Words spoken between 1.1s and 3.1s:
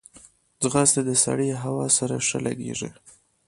سړې هوا سره ښه لګیږي